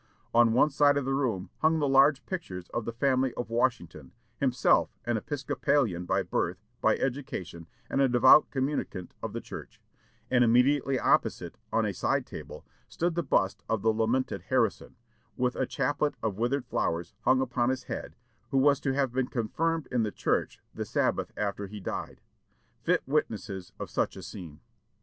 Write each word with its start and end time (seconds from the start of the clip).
On 0.33 0.53
one 0.53 0.71
side 0.71 0.97
of 0.97 1.05
the 1.05 1.13
room 1.13 1.51
hung 1.59 1.77
the 1.77 1.87
large 1.87 2.25
picture 2.25 2.63
of 2.73 2.85
the 2.85 2.91
family 2.91 3.35
of 3.35 3.51
Washington, 3.51 4.13
himself 4.37 4.97
an 5.05 5.15
Episcopalian 5.15 6.05
by 6.05 6.23
birth, 6.23 6.57
by 6.81 6.97
education, 6.97 7.67
and 7.87 8.01
a 8.01 8.09
devout 8.09 8.49
communicant 8.49 9.13
of 9.21 9.31
the 9.33 9.41
church; 9.41 9.79
and 10.31 10.43
immediately 10.43 10.97
opposite, 10.99 11.59
on 11.71 11.85
a 11.85 11.93
side 11.93 12.25
table, 12.25 12.65
stood 12.87 13.13
the 13.13 13.21
bust 13.21 13.61
of 13.69 13.83
the 13.83 13.93
lamented 13.93 14.41
Harrison, 14.49 14.95
with 15.37 15.55
a 15.55 15.67
chaplet 15.67 16.15
of 16.23 16.35
withered 16.35 16.65
flowers 16.65 17.13
hung 17.25 17.39
upon 17.39 17.69
his 17.69 17.83
head, 17.83 18.15
who 18.49 18.57
was 18.57 18.79
to 18.79 18.93
have 18.95 19.11
been 19.13 19.27
confirmed 19.27 19.87
in 19.91 20.01
the 20.01 20.11
church 20.11 20.59
the 20.73 20.83
Sabbath 20.83 21.31
after 21.37 21.67
he 21.67 21.79
died, 21.79 22.21
fit 22.81 23.03
witnesses 23.07 23.71
of 23.79 23.91
such 23.91 24.15
a 24.15 24.23
scene. 24.23 24.61